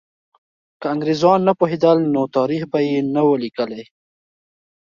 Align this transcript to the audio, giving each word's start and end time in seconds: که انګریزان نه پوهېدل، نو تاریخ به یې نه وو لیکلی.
که 0.79 0.85
انګریزان 0.93 1.39
نه 1.47 1.53
پوهېدل، 1.59 1.97
نو 2.13 2.21
تاریخ 2.37 2.63
به 2.71 2.79
یې 2.87 2.97
نه 3.13 3.21
وو 3.25 3.33
لیکلی. 3.43 3.83